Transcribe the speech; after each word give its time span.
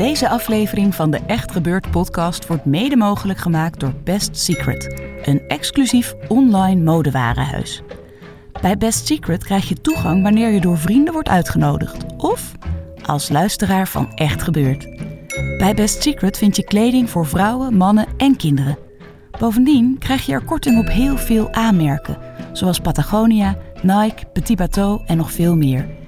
Deze 0.00 0.28
aflevering 0.28 0.94
van 0.94 1.10
de 1.10 1.20
Echt 1.26 1.52
Gebeurd 1.52 1.90
podcast 1.90 2.46
wordt 2.46 2.64
mede 2.64 2.96
mogelijk 2.96 3.38
gemaakt 3.38 3.80
door 3.80 3.94
Best 4.04 4.36
Secret, 4.38 5.00
een 5.22 5.42
exclusief 5.48 6.14
online 6.28 6.82
modewarenhuis. 6.82 7.82
Bij 8.60 8.76
Best 8.76 9.06
Secret 9.06 9.44
krijg 9.44 9.68
je 9.68 9.80
toegang 9.80 10.22
wanneer 10.22 10.50
je 10.50 10.60
door 10.60 10.78
vrienden 10.78 11.12
wordt 11.12 11.28
uitgenodigd 11.28 12.04
of 12.16 12.52
als 13.02 13.28
luisteraar 13.28 13.88
van 13.88 14.12
Echt 14.14 14.42
Gebeurd. 14.42 14.88
Bij 15.58 15.74
Best 15.74 16.02
Secret 16.02 16.38
vind 16.38 16.56
je 16.56 16.64
kleding 16.64 17.10
voor 17.10 17.26
vrouwen, 17.26 17.76
mannen 17.76 18.06
en 18.16 18.36
kinderen. 18.36 18.78
Bovendien 19.38 19.98
krijg 19.98 20.26
je 20.26 20.32
er 20.32 20.44
korting 20.44 20.78
op 20.78 20.88
heel 20.88 21.16
veel 21.16 21.52
aanmerken, 21.52 22.18
zoals 22.52 22.78
Patagonia, 22.78 23.56
Nike, 23.82 24.26
Petit 24.32 24.56
Bateau 24.56 25.02
en 25.06 25.16
nog 25.16 25.32
veel 25.32 25.56
meer. 25.56 25.99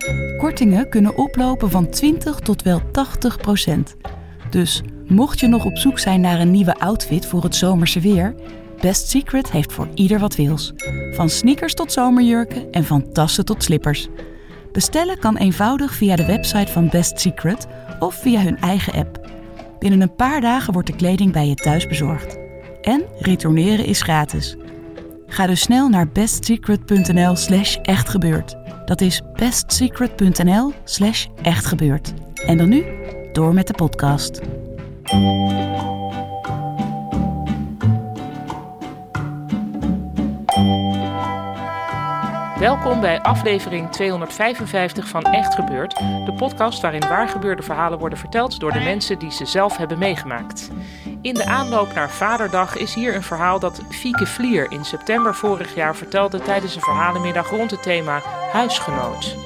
Kortingen 0.43 0.89
kunnen 0.89 1.17
oplopen 1.17 1.71
van 1.71 1.91
20 1.91 2.39
tot 2.39 2.63
wel 2.63 2.81
80 2.93 3.37
procent. 3.37 3.97
Dus 4.51 4.83
mocht 5.07 5.41
je 5.41 5.47
nog 5.47 5.65
op 5.65 5.79
zoek 5.79 5.99
zijn 5.99 6.21
naar 6.21 6.41
een 6.41 6.51
nieuwe 6.51 6.79
outfit 6.79 7.27
voor 7.27 7.43
het 7.43 7.55
zomerse 7.55 8.01
weer, 8.01 8.35
Best 8.81 9.09
Secret 9.09 9.51
heeft 9.51 9.73
voor 9.73 9.89
ieder 9.95 10.19
wat 10.19 10.37
wils. 10.37 10.73
Van 11.11 11.29
sneakers 11.29 11.75
tot 11.75 11.93
zomerjurken 11.93 12.71
en 12.71 12.85
van 12.85 13.13
tassen 13.13 13.45
tot 13.45 13.63
slippers. 13.63 14.09
Bestellen 14.73 15.19
kan 15.19 15.37
eenvoudig 15.37 15.95
via 15.95 16.17
de 16.17 16.27
website 16.27 16.73
van 16.73 16.89
Best 16.89 17.21
Secret 17.21 17.67
of 17.99 18.15
via 18.15 18.41
hun 18.41 18.59
eigen 18.59 18.93
app. 18.93 19.31
Binnen 19.79 20.01
een 20.01 20.15
paar 20.15 20.41
dagen 20.41 20.73
wordt 20.73 20.89
de 20.89 20.97
kleding 20.97 21.33
bij 21.33 21.49
je 21.49 21.55
thuis 21.55 21.87
bezorgd. 21.87 22.39
En 22.81 23.03
retourneren 23.19 23.85
is 23.85 24.03
gratis. 24.03 24.57
Ga 25.27 25.47
dus 25.47 25.61
snel 25.61 25.89
naar 25.89 26.09
bestsecret.nl 26.09 27.37
slash 27.37 27.77
echtgebeurd. 27.77 28.62
Dat 28.93 29.01
is 29.01 29.21
bestsecret.nl 29.33 30.73
slash 30.85 31.27
echtgebeurd. 31.43 32.13
En 32.47 32.57
dan 32.57 32.69
nu, 32.69 32.85
door 33.33 33.55
met 33.55 33.67
de 33.67 33.75
podcast. 33.75 34.41
Welkom 42.59 43.01
bij 43.01 43.21
aflevering 43.21 43.91
255 43.91 45.09
van 45.09 45.23
Echt 45.23 45.55
Gebeurd, 45.55 45.95
de 45.99 46.35
podcast 46.37 46.81
waarin 46.81 47.01
waargebeurde 47.01 47.63
verhalen 47.63 47.99
worden 47.99 48.19
verteld 48.19 48.61
door 48.61 48.73
de 48.73 48.81
mensen 48.81 49.19
die 49.19 49.33
ze 49.33 49.47
zelf 49.47 49.77
hebben 49.77 49.99
meegemaakt. 49.99 50.71
In 51.23 51.35
de 51.35 51.45
aanloop 51.45 51.95
naar 51.95 52.11
Vaderdag 52.11 52.77
is 52.77 52.95
hier 52.95 53.15
een 53.15 53.23
verhaal 53.23 53.59
dat 53.59 53.83
Fieke 53.89 54.27
Vlier 54.27 54.71
in 54.71 54.85
september 54.85 55.35
vorig 55.35 55.75
jaar 55.75 55.97
vertelde 55.97 56.41
tijdens 56.41 56.75
een 56.75 56.83
verhalenmiddag 56.83 57.51
rond 57.51 57.71
het 57.71 57.83
thema 57.83 58.23
huisgenoot. 58.53 59.37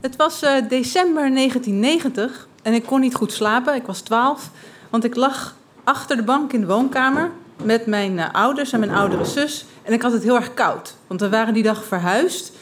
Het 0.00 0.16
was 0.16 0.42
eh, 0.42 0.68
december 0.68 1.34
1990 1.34 2.48
en 2.62 2.72
ik 2.72 2.86
kon 2.86 3.00
niet 3.00 3.14
goed 3.14 3.32
slapen. 3.32 3.74
Ik 3.74 3.86
was 3.86 4.00
12, 4.00 4.50
want 4.90 5.04
ik 5.04 5.16
lag 5.16 5.54
achter 5.84 6.16
de 6.16 6.22
bank 6.22 6.52
in 6.52 6.60
de 6.60 6.66
woonkamer 6.66 7.30
met 7.62 7.86
mijn 7.86 8.18
eh, 8.18 8.32
ouders 8.32 8.72
en 8.72 8.80
mijn 8.80 8.92
oudere 8.92 9.24
zus. 9.24 9.64
En 9.82 9.92
ik 9.92 10.02
had 10.02 10.12
het 10.12 10.22
heel 10.22 10.36
erg 10.36 10.54
koud, 10.54 10.94
want 11.06 11.20
we 11.20 11.28
waren 11.28 11.54
die 11.54 11.62
dag 11.62 11.84
verhuisd. 11.84 12.52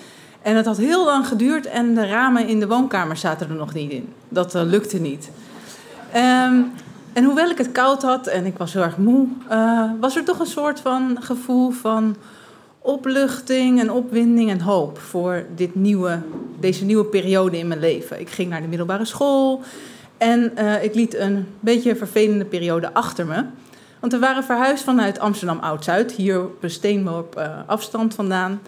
En 0.42 0.56
het 0.56 0.66
had 0.66 0.76
heel 0.76 1.04
lang 1.04 1.26
geduurd 1.26 1.66
en 1.66 1.94
de 1.94 2.06
ramen 2.06 2.48
in 2.48 2.60
de 2.60 2.66
woonkamer 2.66 3.16
zaten 3.16 3.48
er 3.48 3.54
nog 3.54 3.74
niet 3.74 3.90
in. 3.90 4.12
Dat 4.28 4.54
eh, 4.54 4.62
lukte 4.62 4.98
niet. 4.98 5.30
Ehm, 6.16 6.62
en 7.12 7.24
hoewel 7.24 7.50
ik 7.50 7.58
het 7.58 7.72
koud 7.72 8.02
had 8.02 8.26
en 8.26 8.46
ik 8.46 8.58
was 8.58 8.72
heel 8.72 8.82
erg 8.82 8.96
moe, 8.96 9.26
eh, 9.48 9.90
was 10.00 10.16
er 10.16 10.24
toch 10.24 10.38
een 10.38 10.46
soort 10.46 10.80
van 10.80 11.16
gevoel 11.20 11.70
van 11.70 12.16
opluchting 12.78 13.80
en 13.80 13.90
opwinding 13.90 14.50
en 14.50 14.60
hoop 14.60 14.98
voor 14.98 15.44
dit 15.54 15.74
nieuwe, 15.74 16.18
deze 16.60 16.84
nieuwe 16.84 17.04
periode 17.04 17.58
in 17.58 17.68
mijn 17.68 17.80
leven. 17.80 18.20
Ik 18.20 18.30
ging 18.30 18.50
naar 18.50 18.60
de 18.60 18.66
middelbare 18.66 19.04
school 19.04 19.62
en 20.18 20.56
eh, 20.56 20.82
ik 20.84 20.94
liet 20.94 21.14
een 21.14 21.46
beetje 21.60 21.90
een 21.90 21.96
vervelende 21.96 22.44
periode 22.44 22.94
achter 22.94 23.26
me. 23.26 23.44
Want 24.00 24.12
we 24.12 24.18
waren 24.18 24.44
verhuisd 24.44 24.84
vanuit 24.84 25.18
Amsterdam 25.18 25.58
Oud-Zuid, 25.58 26.12
hier 26.12 26.44
op 26.44 26.62
een 26.62 26.70
steenworp 26.70 27.36
eh, 27.36 27.58
afstand 27.66 28.14
vandaan. 28.14 28.60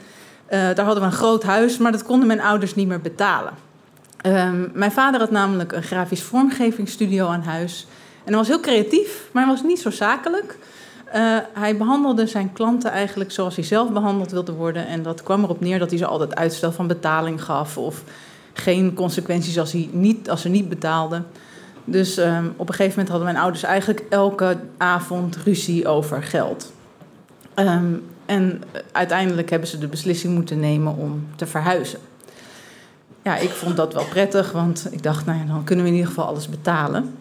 Daar 0.48 0.84
hadden 0.84 1.00
we 1.00 1.10
een 1.10 1.12
groot 1.12 1.42
huis, 1.42 1.78
maar 1.78 1.92
dat 1.92 2.02
konden 2.02 2.26
mijn 2.26 2.40
ouders 2.40 2.74
niet 2.74 2.88
meer 2.88 3.00
betalen. 3.00 3.52
Ehm, 4.20 4.68
mijn 4.72 4.92
vader 4.92 5.20
had 5.20 5.30
namelijk 5.30 5.72
een 5.72 5.82
grafisch 5.82 6.22
vormgevingsstudio 6.22 7.26
aan 7.26 7.42
huis. 7.42 7.86
En 8.24 8.34
hij 8.34 8.36
was 8.36 8.48
heel 8.48 8.60
creatief, 8.60 9.28
maar 9.32 9.44
hij 9.44 9.52
was 9.52 9.62
niet 9.62 9.80
zo 9.80 9.90
zakelijk. 9.90 10.58
Uh, 11.14 11.36
hij 11.52 11.76
behandelde 11.76 12.26
zijn 12.26 12.52
klanten 12.52 12.90
eigenlijk 12.90 13.32
zoals 13.32 13.54
hij 13.54 13.64
zelf 13.64 13.92
behandeld 13.92 14.30
wilde 14.30 14.52
worden. 14.52 14.86
En 14.86 15.02
dat 15.02 15.22
kwam 15.22 15.42
erop 15.42 15.60
neer 15.60 15.78
dat 15.78 15.90
hij 15.90 15.98
ze 15.98 16.06
altijd 16.06 16.34
uitstel 16.34 16.72
van 16.72 16.86
betaling 16.86 17.44
gaf. 17.44 17.78
Of 17.78 18.02
geen 18.52 18.94
consequenties 18.94 19.58
als, 19.58 19.72
hij 19.72 19.88
niet, 19.92 20.30
als 20.30 20.40
ze 20.40 20.48
niet 20.48 20.68
betaalden. 20.68 21.26
Dus 21.84 22.16
um, 22.18 22.54
op 22.56 22.68
een 22.68 22.74
gegeven 22.74 22.90
moment 22.90 23.08
hadden 23.08 23.26
mijn 23.26 23.42
ouders 23.42 23.62
eigenlijk 23.62 24.04
elke 24.08 24.56
avond 24.76 25.36
ruzie 25.36 25.88
over 25.88 26.22
geld. 26.22 26.72
Um, 27.54 28.04
en 28.26 28.62
uiteindelijk 28.92 29.50
hebben 29.50 29.68
ze 29.68 29.78
de 29.78 29.86
beslissing 29.86 30.34
moeten 30.34 30.60
nemen 30.60 30.96
om 30.96 31.26
te 31.36 31.46
verhuizen. 31.46 31.98
Ja, 33.28 33.36
ik 33.36 33.50
vond 33.50 33.76
dat 33.76 33.94
wel 33.94 34.04
prettig, 34.04 34.52
want 34.52 34.88
ik 34.90 35.02
dacht, 35.02 35.26
nou 35.26 35.38
ja, 35.38 35.44
dan 35.44 35.64
kunnen 35.64 35.84
we 35.84 35.90
in 35.90 35.96
ieder 35.96 36.10
geval 36.10 36.26
alles 36.26 36.48
betalen. 36.48 37.14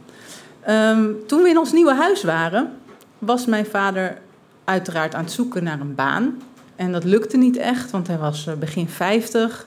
Um, 0.70 1.16
toen 1.26 1.42
we 1.42 1.50
in 1.50 1.58
ons 1.58 1.72
nieuwe 1.72 1.94
huis 1.94 2.24
waren, 2.24 2.72
was 3.20 3.46
mijn 3.46 3.66
vader 3.66 4.18
uiteraard 4.64 5.16
aan 5.16 5.24
het 5.24 5.32
zoeken 5.32 5.64
naar 5.64 5.80
een 5.80 5.96
baan. 5.96 6.42
En 6.76 6.92
dat 6.92 7.04
lukte 7.04 7.38
niet 7.38 7.58
echt, 7.58 7.92
want 7.92 8.08
hij 8.08 8.18
was 8.18 8.48
begin 8.60 8.90
50. 8.90 9.66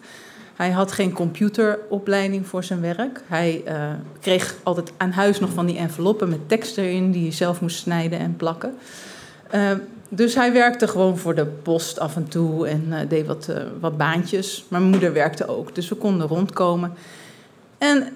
Hij 0.55 0.71
had 0.71 0.93
geen 0.93 1.13
computeropleiding 1.13 2.47
voor 2.47 2.65
zijn 2.65 2.81
werk. 2.81 3.23
Hij 3.27 3.63
uh, 3.69 3.75
kreeg 4.21 4.55
altijd 4.63 4.93
aan 4.97 5.13
huis 5.13 5.41
nog 5.41 5.51
van 5.51 5.67
die 5.67 5.79
enveloppen 5.79 6.29
met 6.29 6.49
tekst 6.49 6.79
erin 6.79 7.11
die 7.11 7.25
je 7.25 7.33
zelf 7.33 7.61
moest 7.61 7.79
snijden 7.79 8.19
en 8.19 8.37
plakken. 8.37 8.75
Uh, 9.55 9.71
dus 10.13 10.35
hij 10.35 10.53
werkte 10.53 10.89
gewoon 10.89 11.19
voor 11.19 11.35
de 11.35 11.47
post 11.47 11.99
af 11.99 12.17
en 12.17 12.29
toe 12.29 12.69
en 12.69 12.85
uh, 12.89 12.97
deed 13.09 13.27
wat, 13.27 13.49
wat 13.81 13.97
baantjes. 13.97 14.65
Mijn 14.69 14.83
moeder 14.83 15.13
werkte 15.13 15.49
ook, 15.49 15.75
dus 15.75 15.89
we 15.89 15.95
konden 15.95 16.27
rondkomen. 16.27 16.93
En 17.79 18.13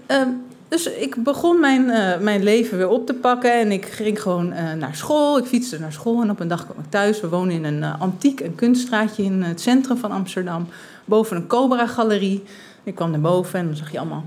dus 0.75 0.87
ik 0.87 1.23
begon 1.23 1.61
mijn, 1.61 1.85
uh, 1.87 2.19
mijn 2.19 2.43
leven 2.43 2.79
weer 2.79 2.89
op 2.89 3.07
te 3.07 3.15
pakken 3.15 3.53
en 3.53 3.73
ik 3.73 3.85
ging 3.85 4.23
gewoon 4.23 4.53
uh, 4.53 4.73
naar 4.73 4.97
school. 4.97 5.39
Ik 5.39 5.45
fietste 5.45 5.79
naar 5.79 5.93
school 5.93 6.23
en 6.23 6.31
op 6.31 6.41
een 6.41 6.49
dag 6.49 6.65
kwam 6.65 6.79
ik 6.79 6.91
thuis. 6.91 7.21
We 7.21 7.29
wonen 7.29 7.55
in 7.55 7.65
een 7.65 7.79
uh, 7.79 8.01
antiek 8.01 8.41
en 8.41 8.55
kunststraatje 8.55 9.23
in 9.23 9.43
het 9.43 9.61
centrum 9.61 9.97
van 9.97 10.11
Amsterdam. 10.11 10.69
Boven 11.05 11.37
een 11.37 11.47
Cobra-galerie. 11.47 12.43
Ik 12.83 12.95
kwam 12.95 13.11
naar 13.11 13.21
boven 13.21 13.59
en 13.59 13.67
dan 13.67 13.77
zag 13.77 13.93
je 13.93 13.99
allemaal 13.99 14.25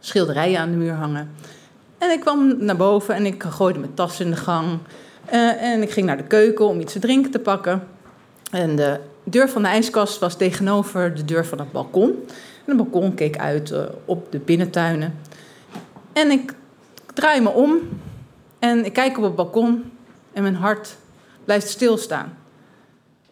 schilderijen 0.00 0.60
aan 0.60 0.70
de 0.70 0.76
muur 0.76 0.92
hangen. 0.92 1.30
En 1.98 2.10
ik 2.10 2.20
kwam 2.20 2.64
naar 2.64 2.76
boven 2.76 3.14
en 3.14 3.26
ik 3.26 3.42
gooide 3.42 3.78
mijn 3.78 3.94
tas 3.94 4.20
in 4.20 4.30
de 4.30 4.36
gang. 4.36 4.78
En 5.30 5.82
ik 5.82 5.90
ging 5.90 6.06
naar 6.06 6.16
de 6.16 6.22
keuken 6.22 6.66
om 6.66 6.80
iets 6.80 6.92
te 6.92 6.98
drinken 6.98 7.30
te 7.30 7.38
pakken. 7.38 7.82
En 8.50 8.76
de 8.76 9.00
deur 9.24 9.48
van 9.48 9.62
de 9.62 9.68
ijskast 9.68 10.18
was 10.18 10.36
tegenover 10.36 11.14
de 11.14 11.24
deur 11.24 11.46
van 11.46 11.58
het 11.58 11.72
balkon. 11.72 12.10
En 12.64 12.76
het 12.76 12.76
balkon 12.76 13.14
keek 13.14 13.38
uit 13.38 13.74
op 14.04 14.32
de 14.32 14.38
binnentuinen. 14.38 15.14
En 16.12 16.30
ik 16.30 16.54
draai 17.14 17.40
me 17.40 17.48
om 17.48 17.78
en 18.58 18.84
ik 18.84 18.92
kijk 18.92 19.18
op 19.18 19.24
het 19.24 19.34
balkon 19.34 19.92
en 20.32 20.42
mijn 20.42 20.54
hart 20.54 20.96
blijft 21.44 21.68
stilstaan. 21.68 22.38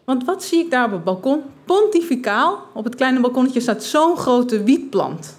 Want 0.03 0.25
wat 0.25 0.43
zie 0.43 0.63
ik 0.63 0.71
daar 0.71 0.85
op 0.85 0.91
het 0.91 1.03
balkon? 1.03 1.41
Pontificaal, 1.65 2.63
op 2.73 2.83
het 2.83 2.95
kleine 2.95 3.19
balkonnetje 3.19 3.59
staat 3.59 3.83
zo'n 3.83 4.17
grote 4.17 4.63
wietplant. 4.63 5.37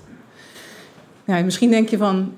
Ja, 1.24 1.42
misschien 1.42 1.70
denk 1.70 1.88
je 1.88 1.96
van, 1.96 2.34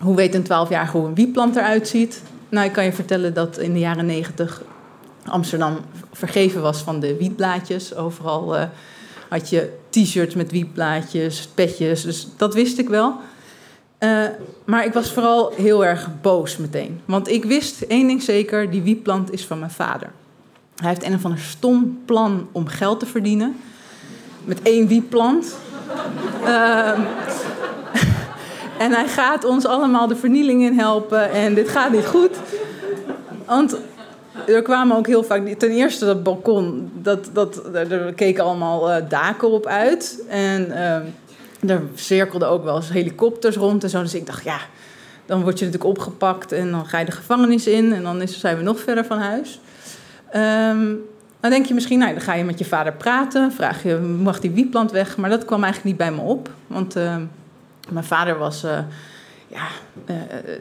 hoe 0.00 0.16
weet 0.16 0.34
een 0.34 0.44
12-jarige 0.44 0.96
hoe 0.96 1.06
een 1.06 1.14
wietplant 1.14 1.56
eruit 1.56 1.88
ziet? 1.88 2.22
Nou, 2.48 2.66
ik 2.66 2.72
kan 2.72 2.84
je 2.84 2.92
vertellen 2.92 3.34
dat 3.34 3.58
in 3.58 3.72
de 3.72 3.78
jaren 3.78 4.06
90 4.06 4.62
Amsterdam 5.24 5.78
vergeven 6.12 6.62
was 6.62 6.78
van 6.82 7.00
de 7.00 7.16
wietblaadjes. 7.16 7.94
Overal 7.94 8.56
uh, 8.56 8.62
had 9.28 9.50
je 9.50 9.72
t-shirts 9.90 10.34
met 10.34 10.50
wietblaadjes, 10.50 11.48
petjes, 11.54 12.02
dus 12.02 12.28
dat 12.36 12.54
wist 12.54 12.78
ik 12.78 12.88
wel. 12.88 13.14
Uh, 13.98 14.24
maar 14.64 14.84
ik 14.84 14.92
was 14.92 15.12
vooral 15.12 15.52
heel 15.56 15.84
erg 15.84 16.08
boos 16.20 16.56
meteen. 16.56 17.00
Want 17.04 17.28
ik 17.28 17.44
wist 17.44 17.82
één 17.82 18.06
ding 18.06 18.22
zeker, 18.22 18.70
die 18.70 18.82
wietplant 18.82 19.32
is 19.32 19.46
van 19.46 19.58
mijn 19.58 19.70
vader. 19.70 20.10
Hij 20.76 20.88
heeft 20.88 21.04
een 21.04 21.14
of 21.14 21.24
ander 21.24 21.40
stom 21.40 22.02
plan 22.04 22.48
om 22.52 22.66
geld 22.66 23.00
te 23.00 23.06
verdienen. 23.06 23.56
Met 24.44 24.62
één 24.62 24.86
wietplant. 24.86 25.56
Uh, 26.44 26.98
en 28.78 28.92
hij 28.92 29.08
gaat 29.08 29.44
ons 29.44 29.66
allemaal 29.66 30.06
de 30.06 30.16
vernieling 30.16 30.62
in 30.62 30.78
helpen. 30.78 31.30
En 31.30 31.54
dit 31.54 31.68
gaat 31.68 31.92
niet 31.92 32.06
goed. 32.06 32.36
Want 33.46 33.76
er 34.46 34.62
kwamen 34.62 34.96
ook 34.96 35.06
heel 35.06 35.22
vaak. 35.22 35.48
Ten 35.48 35.70
eerste 35.70 36.04
dat 36.04 36.22
balkon, 36.22 36.90
dat, 36.94 37.30
dat, 37.32 37.74
er 37.74 38.12
keken 38.14 38.44
allemaal 38.44 38.90
uh, 38.90 39.08
daken 39.08 39.50
op 39.50 39.66
uit. 39.66 40.22
En 40.28 40.68
uh, 40.68 41.70
er 41.70 41.82
cirkelden 41.94 42.48
ook 42.48 42.64
wel 42.64 42.76
eens 42.76 42.92
helikopters 42.92 43.56
rond 43.56 43.84
en 43.84 43.90
zo. 43.90 44.02
Dus 44.02 44.14
ik 44.14 44.26
dacht, 44.26 44.44
ja, 44.44 44.58
dan 45.26 45.42
word 45.42 45.58
je 45.58 45.64
natuurlijk 45.64 45.90
opgepakt 45.90 46.52
en 46.52 46.70
dan 46.70 46.86
ga 46.86 46.98
je 46.98 47.04
de 47.04 47.12
gevangenis 47.12 47.66
in. 47.66 47.92
En 47.92 48.02
dan 48.02 48.28
zijn 48.28 48.56
we 48.56 48.62
nog 48.62 48.80
verder 48.80 49.04
van 49.04 49.18
huis. 49.18 49.60
Um, 50.36 51.00
dan 51.40 51.50
denk 51.50 51.66
je 51.66 51.74
misschien, 51.74 51.98
nou, 51.98 52.12
dan 52.12 52.20
ga 52.20 52.34
je 52.34 52.44
met 52.44 52.58
je 52.58 52.64
vader 52.64 52.92
praten. 52.92 53.52
Vraag 53.52 53.82
je, 53.82 53.96
mag 53.96 54.40
die 54.40 54.50
wietplant 54.50 54.90
weg? 54.90 55.16
Maar 55.16 55.30
dat 55.30 55.44
kwam 55.44 55.64
eigenlijk 55.64 55.98
niet 55.98 56.08
bij 56.08 56.16
me 56.16 56.30
op. 56.30 56.50
Want 56.66 56.96
uh, 56.96 57.16
mijn 57.90 58.04
vader 58.04 58.38
was 58.38 58.64
uh, 58.64 58.78
ja, 59.48 59.66
uh, 60.06 60.16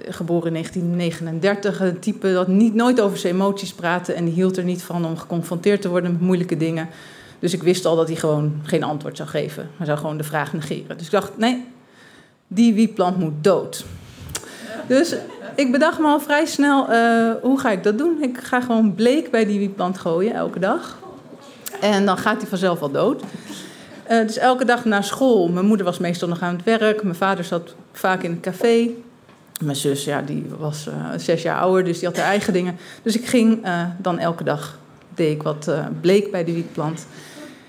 geboren 0.09 0.47
in 0.47 0.53
1939. 0.53 1.79
Een 1.79 1.99
type 1.99 2.33
dat 2.33 2.47
niet, 2.47 2.73
nooit 2.73 3.01
over 3.01 3.17
zijn 3.17 3.33
emoties 3.33 3.73
praatte. 3.73 4.13
En 4.13 4.25
die 4.25 4.33
hield 4.33 4.57
er 4.57 4.63
niet 4.63 4.83
van 4.83 5.05
om 5.05 5.17
geconfronteerd 5.17 5.81
te 5.81 5.89
worden 5.89 6.11
met 6.11 6.21
moeilijke 6.21 6.57
dingen. 6.57 6.89
Dus 7.39 7.53
ik 7.53 7.63
wist 7.63 7.85
al 7.85 7.95
dat 7.95 8.07
hij 8.07 8.17
gewoon 8.17 8.61
geen 8.63 8.83
antwoord 8.83 9.17
zou 9.17 9.29
geven. 9.29 9.69
Hij 9.77 9.85
zou 9.85 9.97
gewoon 9.97 10.17
de 10.17 10.23
vraag 10.23 10.53
negeren. 10.53 10.97
Dus 10.97 11.05
ik 11.05 11.11
dacht, 11.11 11.37
nee, 11.37 11.65
die 12.47 12.73
wietplant 12.73 13.17
moet 13.17 13.43
dood. 13.43 13.85
Dus 14.87 15.15
ik 15.55 15.71
bedacht 15.71 15.99
me 15.99 16.07
al 16.07 16.19
vrij 16.19 16.45
snel, 16.45 16.93
uh, 16.93 17.31
hoe 17.41 17.59
ga 17.59 17.71
ik 17.71 17.83
dat 17.83 17.97
doen? 17.97 18.23
Ik 18.23 18.37
ga 18.37 18.61
gewoon 18.61 18.95
bleek 18.95 19.31
bij 19.31 19.45
die 19.45 19.59
wietplant 19.59 19.97
gooien, 19.97 20.33
elke 20.33 20.59
dag. 20.59 20.97
En 21.81 22.05
dan 22.05 22.17
gaat 22.17 22.41
hij 22.41 22.49
vanzelf 22.49 22.81
al 22.81 22.91
dood. 22.91 23.23
Uh, 24.11 24.21
dus 24.21 24.37
elke 24.37 24.65
dag 24.65 24.85
naar 24.85 25.03
school. 25.03 25.47
Mijn 25.47 25.65
moeder 25.65 25.85
was 25.85 25.97
meestal 25.97 26.27
nog 26.27 26.41
aan 26.41 26.55
het 26.55 26.79
werk. 26.79 27.03
Mijn 27.03 27.15
vader 27.15 27.43
zat 27.43 27.75
vaak 27.91 28.23
in 28.23 28.31
het 28.31 28.39
café. 28.39 28.89
Mijn 29.63 29.75
zus, 29.75 30.03
ja, 30.03 30.21
die 30.21 30.45
was 30.57 30.87
uh, 30.87 30.93
zes 31.17 31.41
jaar 31.41 31.59
ouder, 31.59 31.83
dus 31.83 31.99
die 31.99 32.07
had 32.07 32.17
haar 32.17 32.25
eigen 32.25 32.53
dingen. 32.53 32.77
Dus 33.01 33.17
ik 33.17 33.25
ging 33.25 33.65
dan 33.97 34.19
elke 34.19 34.43
dag, 34.43 34.79
deed 35.15 35.31
ik 35.31 35.43
wat 35.43 35.71
bleek 36.01 36.31
bij 36.31 36.43
de 36.43 36.53
wietplant. 36.53 37.07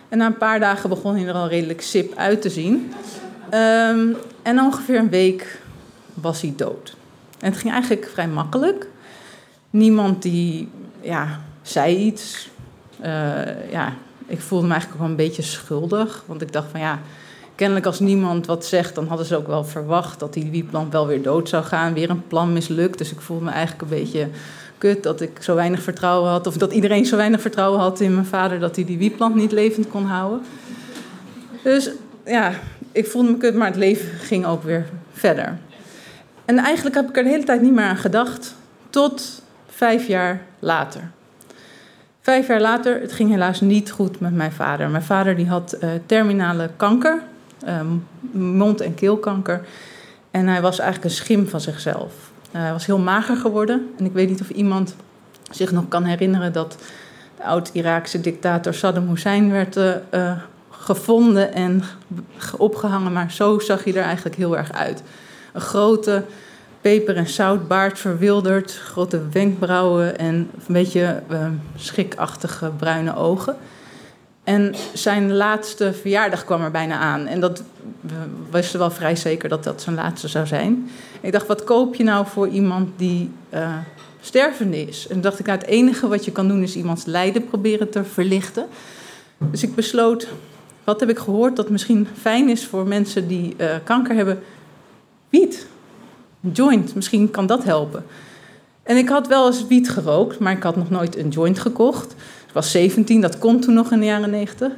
En 0.09 0.19
na 0.19 0.27
een 0.27 0.37
paar 0.37 0.61
dagen 0.61 0.89
begon 0.89 1.17
hij 1.17 1.27
er 1.27 1.35
al 1.35 1.49
redelijk 1.49 1.81
sip 1.81 2.17
uit 2.17 2.43
te 2.43 2.51
zien. 2.51 2.93
Um, 3.55 4.17
en 4.43 4.61
ongeveer 4.61 4.99
een 4.99 5.11
week 5.11 5.61
was 6.15 6.41
hij 6.41 6.53
dood. 6.57 6.97
En 7.41 7.51
het 7.51 7.61
ging 7.61 7.73
eigenlijk 7.73 8.09
vrij 8.13 8.29
makkelijk. 8.29 8.87
Niemand 9.71 10.23
die 10.23 10.69
ja, 11.01 11.41
zei 11.63 11.97
iets. 11.97 12.49
Ja, 13.71 13.93
ik 14.29 14.41
voelde 14.41 14.67
me 14.67 14.73
eigenlijk 14.73 15.01
ook 15.03 15.09
wel 15.09 15.19
een 15.19 15.27
beetje 15.27 15.43
schuldig. 15.43 16.23
Want 16.27 16.43
ik 16.43 16.53
dacht 16.53 16.71
van 16.71 16.81
ja, 16.81 17.01
kennelijk 17.55 17.87
als 17.87 18.01
niemand 18.01 18.47
wat 18.47 18.67
zegt... 18.67 18.95
dan 18.95 19.07
hadden 19.07 19.27
ze 19.27 19.37
ook 19.37 19.47
wel 19.47 19.65
verwacht 19.65 20.21
dat 20.21 20.33
die 20.33 20.51
wieplan 20.51 20.91
wel 20.91 21.07
weer 21.07 21.23
dood 21.23 21.49
zou 21.49 21.65
gaan. 21.65 21.95
Weer 21.95 22.11
een 22.11 22.27
plan 22.27 22.53
mislukt. 22.53 22.99
Dus 22.99 23.13
ik 23.13 23.21
voelde 23.21 23.45
me 23.45 23.51
eigenlijk 23.51 23.83
een 23.83 23.99
beetje 23.99 24.29
kut 24.79 25.03
dat 25.03 25.21
ik 25.21 25.43
zo 25.43 25.55
weinig 25.55 25.83
vertrouwen 25.83 26.31
had... 26.31 26.47
of 26.47 26.57
dat 26.57 26.73
iedereen 26.73 27.07
zo 27.07 27.17
weinig 27.17 27.41
vertrouwen 27.41 27.81
had 27.81 28.01
in 28.01 28.15
mijn 28.15 28.27
vader... 28.27 28.59
dat 28.59 28.77
hij 28.77 28.85
die 28.85 28.99
wieplant 28.99 29.35
niet 29.35 29.53
levend 29.53 29.89
kon 29.89 30.05
houden. 30.05 30.41
Dus 31.63 31.91
ja, 32.25 32.53
ik 32.93 33.07
voelde 33.07 33.31
me 33.31 33.37
kut, 33.37 33.55
maar 33.55 33.67
het 33.67 33.77
leven 33.77 34.19
ging 34.19 34.47
ook 34.47 34.63
weer 34.63 34.87
verder. 35.13 35.59
En 36.45 36.59
eigenlijk 36.59 36.97
heb 36.97 37.09
ik 37.09 37.17
er 37.17 37.23
de 37.23 37.29
hele 37.29 37.45
tijd 37.45 37.63
niet 37.63 37.73
meer 37.73 37.85
aan 37.85 37.97
gedacht. 37.97 38.55
Tot 38.91 39.43
vijf 39.69 40.07
jaar 40.07 40.43
later. 40.59 41.11
Vijf 42.29 42.47
jaar 42.47 42.61
later, 42.61 43.01
het 43.01 43.13
ging 43.13 43.31
helaas 43.31 43.61
niet 43.61 43.91
goed 43.91 44.21
met 44.21 44.35
mijn 44.35 44.53
vader. 44.53 44.91
Mijn 44.91 45.03
vader 45.03 45.37
die 45.37 45.47
had 45.47 45.77
uh, 45.81 45.91
terminale 46.07 46.71
kanker, 46.77 47.23
um, 47.69 48.07
mond- 48.31 48.81
en 48.81 48.95
keelkanker. 48.95 49.67
En 50.31 50.47
hij 50.47 50.61
was 50.61 50.79
eigenlijk 50.79 51.11
een 51.11 51.17
schim 51.17 51.49
van 51.49 51.61
zichzelf. 51.61 52.13
Uh, 52.55 52.61
hij 52.61 52.73
was 52.73 52.87
heel 52.87 52.99
mager 52.99 53.37
geworden. 53.37 53.91
En 53.99 54.05
ik 54.05 54.13
weet 54.13 54.29
niet 54.29 54.41
of 54.41 54.49
iemand 54.49 54.97
zich 55.51 55.73
nog 55.73 55.89
kan 55.89 56.05
herinneren 56.05 56.53
dat 56.53 56.79
de 57.37 57.45
oud-Iraakse 57.45 58.21
dictator 58.21 58.75
Saddam 58.75 59.09
Hussein 59.09 59.51
werd 59.51 59.77
uh, 59.77 60.33
gevonden 60.71 61.53
en 61.55 61.83
opgehangen. 62.57 63.13
Maar 63.13 63.33
zo 63.33 63.59
zag 63.59 63.85
hij 63.85 63.95
er 63.95 64.05
eigenlijk 64.05 64.37
heel 64.37 64.57
erg 64.57 64.73
uit. 64.73 65.03
Een 65.53 65.61
grote 65.61 66.25
peper- 66.89 67.17
en 67.17 67.29
zoutbaard 67.29 67.99
verwilderd, 67.99 68.73
grote 68.73 69.21
wenkbrauwen 69.33 70.19
en 70.19 70.35
een 70.35 70.51
beetje 70.67 71.23
uh, 71.31 71.47
schikachtige 71.77 72.71
bruine 72.77 73.17
ogen. 73.17 73.57
En 74.45 74.75
zijn 74.93 75.33
laatste 75.33 75.93
verjaardag 75.93 76.45
kwam 76.45 76.63
er 76.63 76.71
bijna 76.71 76.99
aan. 76.99 77.27
En 77.27 77.41
dat 77.41 77.63
wisten 78.51 78.79
wel 78.79 78.91
vrij 78.91 79.17
zeker 79.17 79.49
dat 79.49 79.65
dat 79.65 79.83
zijn 79.83 79.97
laatste 79.97 80.29
zou 80.29 80.47
zijn. 80.47 80.91
Ik 81.21 81.33
dacht, 81.33 81.47
wat 81.47 81.65
koop 81.65 81.95
je 81.95 82.05
nou 82.05 82.27
voor 82.27 82.49
iemand 82.49 82.89
die 82.97 83.31
uh, 83.55 83.77
stervende 84.21 84.87
is? 84.87 85.07
En 85.09 85.21
dacht 85.21 85.39
ik, 85.39 85.47
nou, 85.47 85.59
het 85.59 85.69
enige 85.69 86.09
wat 86.09 86.25
je 86.25 86.33
kan 86.33 86.49
doen 86.49 86.63
is 86.63 86.77
iemands 86.77 87.05
lijden 87.05 87.45
proberen 87.45 87.91
te 87.91 88.05
verlichten. 88.05 88.67
Dus 89.39 89.63
ik 89.63 89.75
besloot, 89.75 90.29
wat 90.85 91.01
heb 91.01 91.11
ik 91.11 91.19
gehoord 91.19 91.57
dat 91.57 91.71
misschien 91.71 92.09
fijn 92.21 92.49
is 92.49 92.67
voor 92.67 92.87
mensen 92.87 93.29
die 93.29 93.55
uh, 93.59 93.75
kanker 93.85 94.15
hebben? 94.15 94.43
Wiet. 95.29 95.67
Joint, 96.41 96.95
misschien 96.95 97.31
kan 97.31 97.47
dat 97.47 97.65
helpen. 97.65 98.05
En 98.83 98.97
ik 98.97 99.09
had 99.09 99.27
wel 99.27 99.47
eens 99.47 99.67
wiet 99.67 99.91
gerookt, 99.91 100.39
maar 100.39 100.53
ik 100.53 100.63
had 100.63 100.77
nog 100.77 100.91
nooit 100.91 101.17
een 101.17 101.29
joint 101.29 101.59
gekocht. 101.59 102.13
Ik 102.47 102.53
was 102.53 102.71
17, 102.71 103.21
dat 103.21 103.39
kon 103.39 103.61
toen 103.61 103.75
nog 103.75 103.93
in 103.93 104.01
de 104.01 104.07
jaren 104.07 104.31
90. 104.31 104.73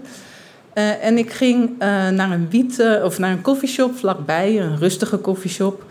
Uh, 0.75 1.05
en 1.05 1.19
ik 1.19 1.31
ging 1.31 1.71
uh, 1.71 1.79
naar 2.09 2.31
een 2.31 2.51
wiet, 2.51 2.79
uh, 2.79 3.05
of 3.05 3.19
naar 3.19 3.31
een 3.31 3.43
koffieshop 3.43 3.97
vlakbij, 3.97 4.61
een 4.61 4.79
rustige 4.79 5.17
koffieshop. 5.17 5.85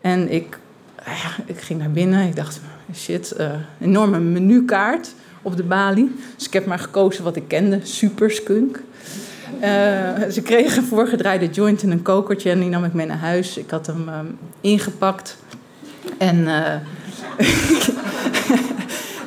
En 0.00 0.32
ik, 0.32 0.58
ja, 1.04 1.44
ik 1.46 1.60
ging 1.60 1.78
naar 1.78 1.90
binnen. 1.90 2.26
Ik 2.26 2.36
dacht, 2.36 2.60
shit, 2.94 3.36
enorme 3.80 4.18
menukaart 4.18 5.14
op 5.42 5.56
de 5.56 5.62
balie. 5.62 6.14
Dus 6.36 6.46
ik 6.46 6.52
heb 6.52 6.66
maar 6.66 6.78
gekozen 6.78 7.24
wat 7.24 7.36
ik 7.36 7.48
kende, 7.48 7.80
super 7.82 8.30
skunk. 8.30 8.82
Uh, 9.60 9.66
ze 10.30 10.42
kregen 10.42 10.84
voorgedraaide 10.84 11.48
joint 11.48 11.82
in 11.82 11.90
een 11.90 12.02
kokertje 12.02 12.50
en 12.50 12.60
die 12.60 12.68
nam 12.68 12.84
ik 12.84 12.92
mee 12.92 13.06
naar 13.06 13.18
huis. 13.18 13.56
Ik 13.56 13.70
had 13.70 13.86
hem 13.86 14.08
um, 14.08 14.38
ingepakt. 14.60 15.36
En, 16.18 16.36
uh, 16.36 16.72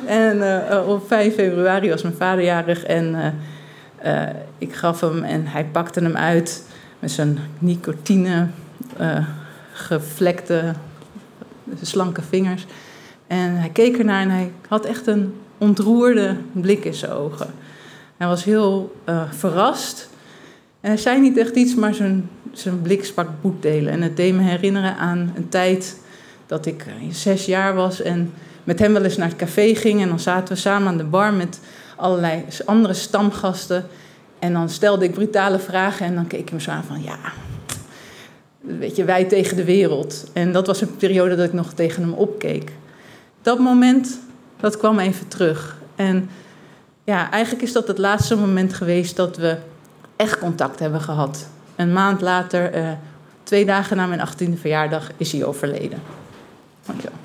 en 0.30 0.36
uh, 0.36 0.88
op 0.88 1.06
5 1.06 1.34
februari 1.34 1.88
was 1.88 2.02
mijn 2.02 2.14
vader 2.14 2.44
jarig 2.44 2.84
en 2.84 3.34
ik 4.58 4.74
gaf 4.74 5.00
hem 5.00 5.22
en 5.22 5.46
hij 5.46 5.64
pakte 5.64 6.00
hem 6.00 6.16
uit 6.16 6.62
met 6.98 7.10
zijn 7.10 7.38
nicotine 7.58 8.46
gevlekte 9.72 10.72
slanke 11.82 12.22
vingers. 12.22 12.66
En 13.26 13.56
hij 13.56 13.68
keek 13.68 13.98
ernaar 13.98 14.22
en 14.22 14.30
hij 14.30 14.52
had 14.68 14.84
echt 14.84 15.06
een 15.06 15.34
ontroerde 15.58 16.36
blik 16.52 16.84
in 16.84 16.94
zijn 16.94 17.12
ogen. 17.12 17.46
Hij 18.16 18.26
was 18.26 18.44
heel 18.44 18.96
verrast. 19.30 20.12
En 20.84 20.90
hij 20.90 20.98
zei 20.98 21.20
niet 21.20 21.36
echt 21.36 21.56
iets, 21.56 21.74
maar 21.74 21.94
zijn, 21.94 22.30
zijn 22.52 22.82
blik 22.82 23.04
sprak 23.04 23.28
boetdelen. 23.40 23.92
En 23.92 24.02
het 24.02 24.16
deed 24.16 24.34
me 24.34 24.42
herinneren 24.42 24.96
aan 24.96 25.32
een 25.36 25.48
tijd 25.48 26.00
dat 26.46 26.66
ik 26.66 26.86
zes 27.10 27.46
jaar 27.46 27.74
was 27.74 28.02
en 28.02 28.32
met 28.64 28.78
hem 28.78 28.92
wel 28.92 29.04
eens 29.04 29.16
naar 29.16 29.28
het 29.28 29.36
café 29.36 29.74
ging. 29.74 30.02
En 30.02 30.08
dan 30.08 30.20
zaten 30.20 30.54
we 30.54 30.60
samen 30.60 30.88
aan 30.88 30.96
de 30.96 31.04
bar 31.04 31.32
met 31.32 31.60
allerlei 31.96 32.44
andere 32.64 32.94
stamgasten. 32.94 33.86
En 34.38 34.52
dan 34.52 34.68
stelde 34.68 35.04
ik 35.04 35.12
brutale 35.12 35.58
vragen 35.58 36.06
en 36.06 36.14
dan 36.14 36.26
keek 36.26 36.40
ik 36.40 36.52
me 36.52 36.60
zo 36.60 36.70
aan 36.70 36.84
van 36.84 37.02
ja, 37.02 37.18
weet 38.60 38.96
je, 38.96 39.04
wij 39.04 39.24
tegen 39.24 39.56
de 39.56 39.64
wereld. 39.64 40.30
En 40.32 40.52
dat 40.52 40.66
was 40.66 40.80
een 40.80 40.96
periode 40.96 41.36
dat 41.36 41.46
ik 41.46 41.52
nog 41.52 41.72
tegen 41.72 42.02
hem 42.02 42.12
opkeek. 42.12 42.72
Dat 43.42 43.58
moment, 43.58 44.18
dat 44.60 44.76
kwam 44.76 44.98
even 44.98 45.28
terug. 45.28 45.76
En 45.96 46.28
ja, 47.04 47.30
eigenlijk 47.30 47.64
is 47.64 47.72
dat 47.72 47.88
het 47.88 47.98
laatste 47.98 48.36
moment 48.36 48.74
geweest 48.74 49.16
dat 49.16 49.36
we 49.36 49.56
echt 50.16 50.38
contact 50.38 50.78
hebben 50.78 51.00
gehad. 51.00 51.48
Een 51.76 51.92
maand 51.92 52.20
later, 52.20 52.76
uh, 52.76 52.88
twee 53.42 53.64
dagen 53.64 53.96
na 53.96 54.06
mijn 54.06 54.28
18e 54.28 54.60
verjaardag, 54.60 55.10
is 55.16 55.32
hij 55.32 55.44
overleden. 55.44 56.02
Dankjewel. 56.86 57.18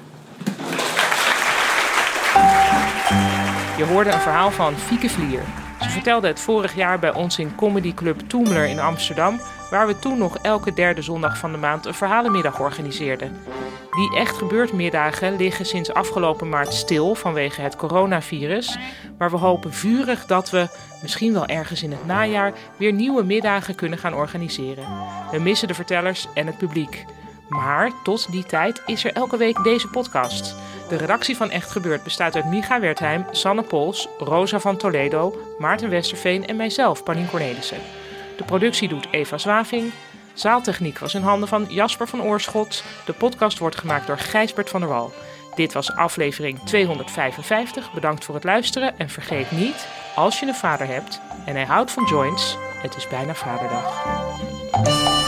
Je 3.77 3.85
hoorde 3.85 4.11
een 4.11 4.19
verhaal 4.19 4.51
van 4.51 4.75
Fieke 4.75 5.09
Vlier. 5.09 5.41
Ze 5.81 5.89
vertelde 5.89 6.27
het 6.27 6.39
vorig 6.39 6.75
jaar 6.75 6.99
bij 6.99 7.13
ons 7.13 7.39
in 7.39 7.55
Comedy 7.55 7.93
Club 7.93 8.19
Toemler 8.27 8.65
in 8.65 8.79
Amsterdam, 8.79 9.39
waar 9.69 9.87
we 9.87 9.99
toen 9.99 10.17
nog 10.17 10.37
elke 10.37 10.73
derde 10.73 11.01
zondag 11.01 11.37
van 11.37 11.51
de 11.51 11.57
maand 11.57 11.85
een 11.85 11.93
verhalenmiddag 11.93 12.59
organiseerden. 12.59 13.37
Die 13.91 14.15
echt 14.15 14.37
gebeurd 14.37 14.73
middagen 14.73 15.35
liggen 15.35 15.65
sinds 15.65 15.93
afgelopen 15.93 16.49
maart 16.49 16.73
stil 16.73 17.15
vanwege 17.15 17.61
het 17.61 17.75
coronavirus, 17.75 18.77
maar 19.17 19.31
we 19.31 19.37
hopen 19.37 19.73
vurig 19.73 20.25
dat 20.25 20.49
we, 20.49 20.67
misschien 21.01 21.33
wel 21.33 21.45
ergens 21.45 21.83
in 21.83 21.91
het 21.91 22.05
najaar, 22.05 22.53
weer 22.77 22.93
nieuwe 22.93 23.23
middagen 23.23 23.75
kunnen 23.75 23.99
gaan 23.99 24.13
organiseren. 24.13 24.85
We 25.31 25.39
missen 25.39 25.67
de 25.67 25.73
vertellers 25.73 26.27
en 26.33 26.47
het 26.47 26.57
publiek. 26.57 27.05
Maar 27.49 27.91
tot 28.03 28.31
die 28.31 28.43
tijd 28.43 28.81
is 28.85 29.03
er 29.03 29.13
elke 29.13 29.37
week 29.37 29.63
deze 29.63 29.87
podcast. 29.87 30.55
De 30.89 30.95
redactie 30.95 31.37
van 31.37 31.49
Echt 31.49 31.71
Gebeurd 31.71 32.03
bestaat 32.03 32.35
uit 32.35 32.45
Micha 32.45 32.79
Wertheim, 32.79 33.25
Sanne 33.31 33.63
Pols, 33.63 34.07
Rosa 34.17 34.59
van 34.59 34.77
Toledo, 34.77 35.39
Maarten 35.57 35.89
Westerveen 35.89 36.47
en 36.47 36.55
mijzelf, 36.55 37.03
Paulien 37.03 37.29
Cornelissen. 37.29 37.77
De 38.39 38.45
productie 38.45 38.87
doet 38.87 39.07
Eva 39.11 39.37
Zwaving. 39.37 39.91
Zaaltechniek 40.33 40.99
was 40.99 41.13
in 41.13 41.21
handen 41.21 41.49
van 41.49 41.65
Jasper 41.69 42.07
van 42.07 42.21
Oorschot. 42.21 42.83
De 43.05 43.13
podcast 43.13 43.57
wordt 43.57 43.77
gemaakt 43.77 44.07
door 44.07 44.17
Gijsbert 44.17 44.69
van 44.69 44.79
der 44.79 44.89
Wal. 44.89 45.13
Dit 45.55 45.73
was 45.73 45.95
aflevering 45.95 46.59
255. 46.59 47.93
Bedankt 47.93 48.25
voor 48.25 48.35
het 48.35 48.43
luisteren 48.43 48.99
en 48.99 49.09
vergeet 49.09 49.51
niet, 49.51 49.87
als 50.15 50.39
je 50.39 50.45
een 50.45 50.55
vader 50.55 50.87
hebt 50.87 51.21
en 51.45 51.55
hij 51.55 51.65
houdt 51.65 51.91
van 51.91 52.05
joints, 52.05 52.57
het 52.81 52.95
is 52.95 53.07
bijna 53.07 53.35
vaderdag. 53.35 55.18